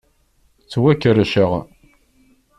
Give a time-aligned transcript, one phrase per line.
[0.63, 1.51] Ttwakerrceɣ.